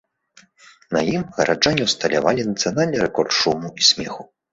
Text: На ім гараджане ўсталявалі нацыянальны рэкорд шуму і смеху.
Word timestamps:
На 0.95 1.01
ім 1.15 1.21
гараджане 1.35 1.83
ўсталявалі 1.89 2.45
нацыянальны 2.47 2.97
рэкорд 3.05 3.31
шуму 3.41 3.67
і 3.83 3.87
смеху. 3.91 4.27